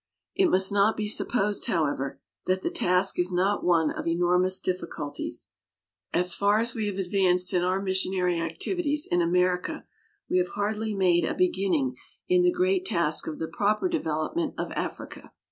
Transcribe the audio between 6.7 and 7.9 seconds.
we have advanced in our